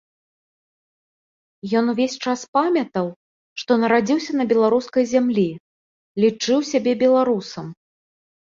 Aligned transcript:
Ён 1.81 1.85
увесь 1.93 2.15
час 2.31 2.39
памятаў, 2.59 3.07
што 3.63 3.71
нарадзіўся 3.83 4.31
на 4.41 4.45
беларускай 4.55 5.03
зямлі, 5.13 5.47
лічыў 6.25 6.59
сябе 6.73 6.91
беларусам. 7.05 7.65